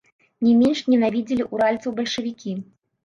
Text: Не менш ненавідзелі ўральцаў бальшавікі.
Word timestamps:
Не 0.45 0.53
менш 0.61 0.79
ненавідзелі 0.93 1.45
ўральцаў 1.53 1.95
бальшавікі. 2.01 2.57